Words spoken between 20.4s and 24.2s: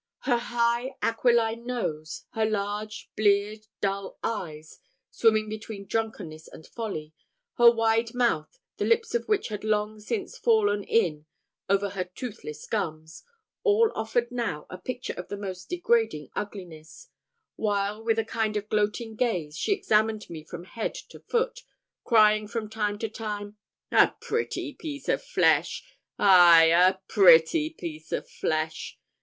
from head to foot, crying from time to time, "A